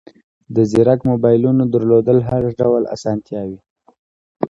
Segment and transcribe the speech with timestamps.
[0.55, 3.59] د زیرک موبایلونو درلودل هر ډول اسانتیاوې